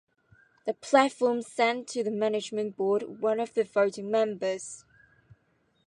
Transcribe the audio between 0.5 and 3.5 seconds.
The platforms send to the Management Board one